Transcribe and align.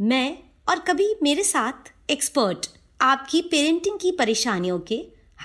मैं 0.00 0.38
और 0.68 0.78
कभी 0.78 1.14
मेरे 1.22 1.42
साथ 1.42 1.92
एक्सपर्ट 2.10 2.66
आपकी 3.00 3.40
पेरेंटिंग 3.42 3.98
की 3.98 4.12
परेशानियों 4.12 4.78
के 4.80 4.94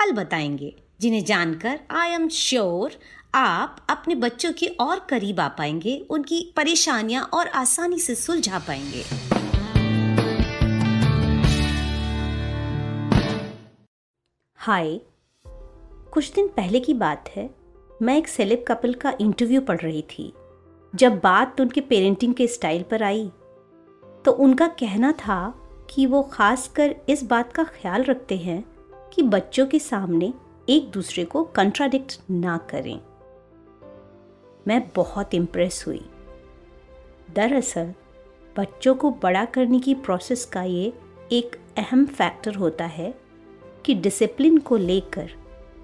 हल 0.02 0.12
बताएँगे, 0.12 0.76
जिन्हें 1.00 1.24
जानकर 1.26 1.80
आई 1.92 2.10
एम 2.10 2.28
श्योर 2.30 2.92
आप 3.36 3.86
अपने 3.90 4.16
बच्चों 4.16 4.54
के 4.54 4.68
और 4.68 5.00
करीब 5.10 5.40
आ 5.40 5.48
पाएँगे, 5.48 5.98
उनकी 6.10 6.54
परेशानियाँ 6.56 7.24
और 7.24 7.48
आसानी 7.48 8.00
से 8.00 8.16
सुलझा 8.16 8.60
पाएँगे। 8.60 9.04
हाय 14.56 15.00
कुछ 16.14 16.34
दिन 16.34 16.48
पहले 16.48 16.80
की 16.80 16.94
बात 16.94 17.30
है, 17.30 17.50
मैं 18.02 18.18
एक 18.18 18.28
सेलेब 18.28 18.66
कपल 18.68 18.94
का 18.94 19.18
इंटरव्यू 19.22 19.62
पढ़ 19.62 19.82
रही 19.82 20.02
थी। 20.02 20.34
जब 20.96 21.20
बात 21.20 21.62
उनके 21.62 21.82
पेरेंटिंग 21.82 22.34
के 22.34 22.48
स्टाइल 22.48 22.84
पर 22.84 23.04
आई 23.04 23.32
तो 24.26 24.32
उनका 24.32 24.68
कहना 24.68 25.12
था 25.12 25.56
कि 25.90 26.06
वो 26.06 26.24
खासकर 26.24 26.96
इस 27.10 27.24
बात 27.24 27.54
का 27.54 27.64
ख्याल 27.64 28.04
रखते 28.04 28.38
हैं 28.38 28.66
कि 29.14 29.22
बच्चों 29.22 29.68
के 29.68 29.80
सामने 29.80 30.34
एक 30.70 30.92
दूसरे 30.92 31.26
को 31.26 31.44
कंट्राडिक्ट 31.44 32.22
ना 32.32 32.58
करें। 32.58 33.02
मैं 34.68 34.92
बहुत 34.96 35.34
इम्प्रेस 35.34 35.84
हुई। 35.88 36.10
दरअसल, 37.36 37.94
बच्चों 38.58 38.96
को 38.96 39.12
बड़ा 39.12 39.46
करने 39.46 39.80
की 39.80 39.94
प्रोसेस 39.94 40.46
का 40.46 40.64
ये 40.64 40.94
एक 41.32 41.60
अहम 41.78 42.06
फैक्टर 42.06 42.56
होता 42.56 42.86
है 42.86 43.16
कि 43.86 43.94
डिसिप्लिन 43.94 44.58
को 44.58 44.78
लेकर 44.78 45.32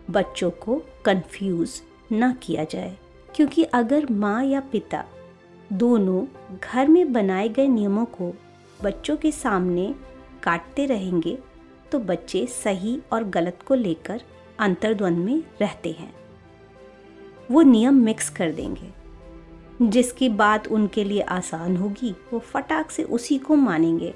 बच्चों 0.09 0.51
को 0.51 0.81
कंफ्यूज 1.05 1.81
ना 2.11 2.33
किया 2.33 2.63
जाए। 2.63 2.97
क्योंकि 3.35 3.63
अगर 3.63 4.07
माँ 4.11 4.45
या 4.45 4.59
पिता 4.59 5.05
दोनों 5.73 6.25
घर 6.59 6.87
में 6.87 7.13
बनाए 7.13 7.49
गए 7.49 7.67
नियमों 7.67 8.05
को 8.05 8.33
बच्चों 8.83 9.17
के 9.17 9.31
सामने 9.31 9.95
काटते 10.43 10.85
रहेंगे 10.85 11.37
तो 11.91 11.99
बच्चे 11.99 12.47
सही 12.47 13.01
और 13.11 13.23
गलत 13.23 13.59
को 13.67 13.75
लेकर 13.75 14.21
अंतर्द्वंद 14.59 15.17
में 15.17 15.43
रहते 15.61 15.91
हैं। 15.91 16.13
वो 17.51 17.61
नियम 17.61 17.93
मिक्स 17.93 18.29
कर 18.29 18.51
देंगे। 18.51 18.89
जिसकी 19.89 20.29
बात 20.29 20.67
उनके 20.67 21.03
लिए 21.03 21.21
आसान 21.21 21.77
होगी, 21.77 22.15
वो 22.33 22.39
फटाक 22.39 22.91
से 22.91 23.03
उसी 23.03 23.37
को 23.37 23.55
मानेंगे। 23.55 24.13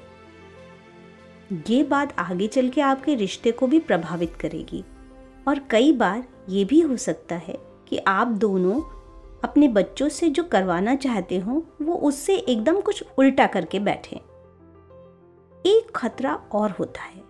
ये 1.70 1.82
बात 1.82 2.18
आगे 2.18 2.46
चल 2.46 2.68
के 2.68 2.80
आपके 2.80 3.14
रिश्ते 3.14 3.52
को 3.52 3.66
भी 3.66 3.78
प्रभावित 3.78 4.34
करेगी। 4.34 4.84
और 5.48 5.58
कई 5.70 5.92
बार 5.92 6.24
ये 6.48 6.64
भी 6.64 6.80
हो 6.80 6.96
सकता 6.96 7.36
है 7.36 7.58
कि 7.88 7.96
आप 7.96 8.26
दोनों 8.26 8.95
अपने 9.46 9.68
बच्चों 9.68 10.08
से 10.08 10.28
जो 10.28 10.44
करवाना 10.44 10.94
चाहते 10.94 11.38
हो, 11.38 11.66
वो 11.82 11.94
उससे 11.94 12.36
एकदम 12.36 12.80
कुछ 12.80 13.04
उल्टा 13.18 13.46
करके 13.46 13.78
बैठे। 13.78 14.16
एक 15.66 15.92
खतरा 15.96 16.34
और 16.52 16.70
होता 16.70 17.02
है। 17.02 17.22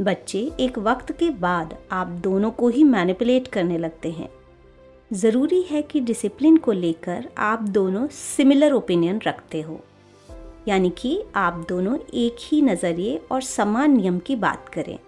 बच्चे 0.00 0.52
एक 0.60 0.78
वक्त 0.78 1.12
के 1.12 1.30
बाद 1.30 1.76
आप 1.92 2.06
दोनों 2.06 2.50
को 2.50 2.68
ही 2.68 2.84
मैनिपुलेट 2.84 3.48
करने 3.48 3.78
लगते 3.78 4.10
हैं। 4.10 4.28
ज़रूरी 5.12 5.62
है 5.62 5.82
कि 5.82 6.00
डिसिप्लिन 6.00 6.56
को 6.56 6.72
लेकर 6.72 7.28
आप 7.38 7.62
दोनों 7.62 8.08
सिमिलर 8.08 8.72
ओपिनियन 8.72 9.20
रखते 9.26 9.60
हो। 9.60 9.80
यानी 10.68 10.90
कि 10.90 11.24
आप 11.34 11.66
दोनों 11.68 11.98
एक 12.14 12.36
ही 12.40 12.62
नज़रिए 12.62 13.20
और 13.32 13.42
समान 13.42 13.96
नियम 13.96 14.18
की 14.18 14.36
बात 14.36 14.68
करें। 14.68 14.98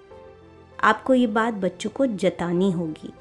आपको 0.83 1.15
ये 1.15 1.27
बात 1.27 1.55
बच्चों 1.55 1.91
को 1.91 2.07
जतानी 2.07 2.71
होगी। 2.71 3.13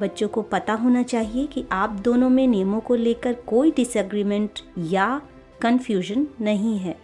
बच्चों 0.00 0.28
को 0.28 0.42
पता 0.42 0.72
होना 0.72 1.02
चाहिए 1.02 1.46
कि 1.46 1.64
आप 1.72 1.90
दोनों 1.90 2.30
में 2.30 2.46
नियमों 2.46 2.80
को 2.80 2.94
लेकर 2.94 3.32
कोई 3.32 3.70
डिसएग्रीमेंट 3.70 4.60
या 4.78 5.22
कन्फ्यूज़न 5.60 6.26
नहीं 6.40 6.78
है। 6.78 6.98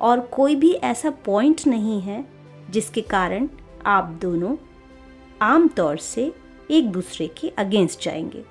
और 0.00 0.20
कोई 0.20 0.56
भी 0.56 0.72
ऐसा 0.72 1.10
पॉइंट 1.10 1.66
नहीं 1.66 2.00
है 2.00 2.24
जिसके 2.70 3.00
कारण 3.00 3.48
आप 3.86 4.18
दोनों 4.22 4.56
आम 5.42 5.68
तौर 5.68 5.96
से 5.96 6.32
एक 6.70 6.90
दूसरे 6.90 7.26
के 7.26 7.48
अगेंस्ट 7.48 8.04
जाएँगे। 8.04 8.44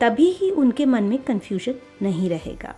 तभी 0.00 0.30
ही 0.30 0.50
उनके 0.50 0.86
मन 0.86 1.04
में 1.04 1.18
कन्फ्यूज़न 1.18 1.74
नहीं 2.02 2.30
रहेगा। 2.30 2.74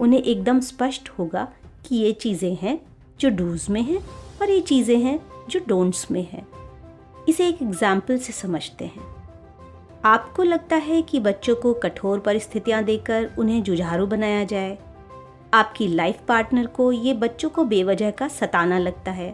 उन्हें 0.00 0.22
एकदम 0.22 0.60
स्पष्ट 0.60 1.08
होगा 1.08 1.48
कि 1.86 1.96
ये 1.96 2.12
चीज़ें 2.12 2.54
हैं 2.54 2.80
जो 3.20 3.30
डूज 3.30 3.66
में 3.70 3.82
हैं 3.82 3.98
और 4.42 4.50
ये 4.50 4.60
चीज़ें 4.60 4.98
हैं 4.98 5.20
जो 5.50 5.60
डोंट्स 5.68 6.10
में 6.10 6.22
हैं। 6.32 6.46
इसे 7.28 7.48
एक 7.48 7.62
एग्ज़ाम्पल 7.62 8.18
से 8.18 8.32
समझते 8.32 8.84
हैं। 8.84 9.06
आपको 10.04 10.42
लगता 10.42 10.76
है 10.76 11.00
कि 11.02 11.18
बच्चों 11.20 11.54
को 11.54 11.72
कठोर 11.74 12.18
परिस्थितियाँ 12.18 12.82
देकर 12.84 13.28
उन्हें 13.38 13.62
जुझारू 13.62 14.06
बनाया 14.06 14.44
जाए? 14.44 14.78
आपकी 15.54 15.88
लाइफ 15.88 16.20
पार्टनर 16.28 16.66
को 16.66 16.90
ये 16.92 17.14
बच्चों 17.14 17.50
को 17.50 17.64
बेवजह 17.64 18.10
का 18.10 18.28
सताना 18.28 18.78
लगता 18.78 19.10
है। 19.10 19.30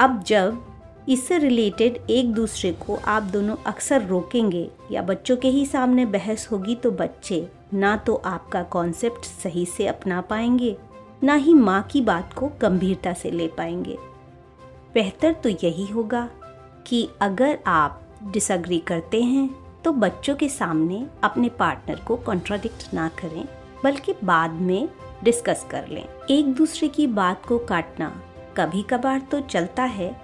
अब 0.00 0.22
जब 0.26 0.62
इससे 1.08 1.38
रिलेटेड 1.38 1.98
एक 2.10 2.32
दूसरे 2.32 2.72
को 2.76 2.96
आप 3.06 3.22
दोनों 3.22 3.56
अक्सर 3.66 4.02
रोकेंगे 4.02 4.68
या 4.92 5.02
बच्चों 5.02 5.36
के 5.36 5.48
ही 5.48 5.66
सामने 5.66 6.06
बहस 6.06 6.48
होगी 6.52 6.74
तो 6.74 6.90
बच्चे 6.92 7.46
ना 7.74 7.96
तो 7.96 8.14
आपका 8.26 8.62
कॉन्सेप्ट 8.62 9.24
सही 9.24 9.66
से 9.66 9.86
अपना 9.86 10.20
पाएँगे, 10.20 10.76
ना 11.22 11.34
ही 11.34 11.54
माँ 11.54 11.82
की 11.82 12.00
बात 12.00 12.32
को 12.32 12.50
गंभीरता 12.60 13.12
से 13.12 13.30
ले 13.30 13.46
पाएँगे। 13.48 13.98
बेहतर 14.94 15.32
तो 15.34 15.48
यही 15.48 15.86
होगा 15.86 16.28
कि 16.86 17.08
अगर 17.20 17.58
आप 17.66 18.02
डिसअग्री 18.32 18.78
करते 18.78 19.22
हैं 19.22 19.48
तो 19.84 19.92
बच्चों 19.94 20.34
के 20.36 20.48
सामने 20.48 21.04
अपने 21.24 21.48
पार्टनर 21.48 22.00
को 22.06 22.16
कॉन्ट्राडिक्ट 22.16 22.94
ना 22.94 23.08
करें, 23.20 23.44
बल्कि 23.84 24.14
बाद 24.24 24.52
में 24.52 24.88
डिस्कस 25.24 25.66
कर 25.70 25.88
लें। 25.88 26.04
एक 26.30 26.52
दूसरे 26.54 26.88
की 26.88 27.06
बात 27.06 27.46
को 27.46 27.58
काटना 27.58 28.08
कभी 28.56 28.82
कभार 28.82 29.20
तो 29.30 29.40
चलता 29.42 29.82
है, 29.82 30.14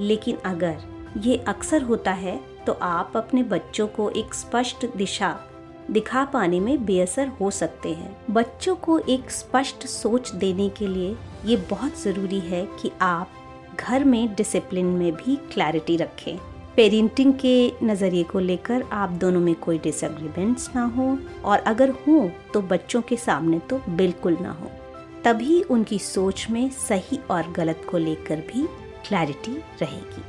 लेकिन 0.00 0.36
अगर 0.44 0.82
ये 1.18 1.36
अक्सर 1.48 1.82
होता 1.82 2.12
है 2.12 2.38
तो 2.66 2.72
आप 2.72 3.16
अपने 3.16 3.42
बच्चों 3.44 3.86
को 3.88 4.08
एक 4.10 4.34
स्पष्ट 4.34 4.86
दिशा 4.96 5.38
दिखा 5.90 6.24
पाने 6.24 6.60
में 6.60 6.84
बेअसर 6.86 7.28
हो 7.40 7.50
सकते 7.50 7.92
हैं। 7.92 8.16
बच्चों 8.30 8.74
को 8.76 8.98
एक 8.98 9.30
स्पष्ट 9.30 9.86
सोच 9.86 10.30
देने 10.34 10.68
के 10.68 10.86
लिए 10.86 11.16
ये 11.44 11.56
बहुत 11.70 12.00
ज़रूरी 12.02 12.40
है 12.40 12.64
कि 12.80 12.90
आप 13.02 13.30
घर 13.80 14.04
में 14.04 14.34
डिसिप्लिन 14.34 14.86
में 14.86 15.12
भी 15.14 15.36
क्लैरिटी 15.52 15.96
रखें। 15.96 16.36
पेरेंटिंग 16.76 17.32
के 17.34 17.72
नज़रिए 17.82 18.22
को 18.22 18.38
लेकर 18.38 18.82
आप 18.92 19.10
दोनों 19.20 19.40
में 19.40 19.54
कोई 19.54 19.78
डिसएग्रीमेंट्स 19.78 20.68
ना 20.74 20.84
हो 20.86 21.16
और 21.44 21.58
अगर 21.58 21.90
हो 22.00 22.30
तो 22.54 22.60
बच्चों 22.62 23.02
के 23.02 23.16
सामने 23.16 23.58
तो 23.58 23.80
बिल्कुल 23.88 24.36
ना 24.40 24.52
हो। 24.52 24.70
तभी 25.24 25.60
उनकी 25.62 25.98
सोच 25.98 26.46
में 26.50 26.68
सही 26.70 27.18
और 27.30 27.50
गलत 27.52 27.86
को 27.90 27.98
लेकर 27.98 28.40
भी 28.52 28.66
क्लैरिटी 29.08 29.56
रहेगी। 29.80 30.22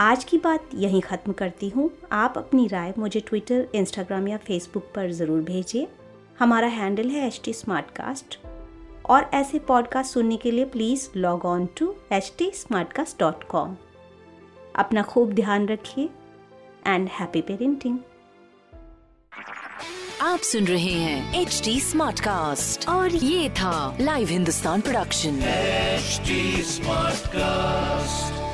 आज 0.00 0.24
की 0.24 0.38
बात 0.38 0.68
यहीं 0.74 1.00
ख़त्म 1.00 1.32
करती 1.32 1.68
हूँ। 1.68 1.90
आप 2.12 2.34
अपनी 2.36 2.66
राय 2.66 2.94
मुझे 2.98 3.20
ट्विटर 3.20 3.66
इंस्टाग्राम 3.74 4.28
या 4.28 4.36
फेसबुक 4.36 4.92
पर 4.94 5.10
ज़रूर 5.12 5.40
भेजिए। 5.40 5.88
हमारा 6.38 6.68
हैंडल 6.68 7.08
है 7.10 7.26
एच 7.26 7.40
टी 7.44 7.52
और 9.10 9.30
ऐसे 9.34 9.58
पॉडकास्ट 9.58 10.12
सुनने 10.12 10.36
के 10.36 10.50
लिए 10.50 10.64
please 10.64 11.08
log 11.16 11.44
on 11.44 11.66
to 11.78 11.94
H 12.12 12.32
T 12.38 12.50
अपना 14.76 15.02
खूब 15.02 15.32
ध्यान 15.32 15.68
रखिए 15.68 16.08
एंड 16.86 17.08
हैप्पी 17.08 17.42
पेरेंटिंग 17.42 17.98
आप 20.22 20.38
सुन 20.38 20.64
रहे 20.64 20.92
हैं 20.92 21.40
एच 21.40 21.60
टी 21.64 21.80
स्मार्ट 21.80 22.20
कास्ट 22.20 22.88
और 22.88 23.10
ये 23.10 23.50
था 23.50 23.96
live 24.00 24.28
Hindustan 24.28 24.80
production 24.80 25.40
smart 26.62 27.26
Smartcast. 27.28 28.47